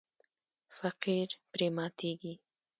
[0.77, 2.33] فقیر پرې ماتیږي.